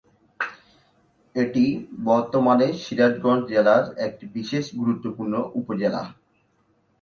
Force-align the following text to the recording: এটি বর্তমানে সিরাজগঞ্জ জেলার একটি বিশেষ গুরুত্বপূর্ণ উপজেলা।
এটি 1.35 1.65
বর্তমানে 2.05 2.67
সিরাজগঞ্জ 2.83 3.43
জেলার 3.51 3.83
একটি 4.05 4.25
বিশেষ 4.35 4.65
গুরুত্বপূর্ণ 4.79 5.33
উপজেলা। 5.59 6.01